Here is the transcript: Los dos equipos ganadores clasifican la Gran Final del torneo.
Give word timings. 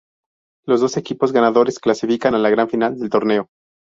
Los 0.65 0.81
dos 0.81 0.97
equipos 0.97 1.31
ganadores 1.31 1.77
clasifican 1.77 2.41
la 2.41 2.49
Gran 2.49 2.67
Final 2.67 2.97
del 2.97 3.11
torneo. 3.11 3.49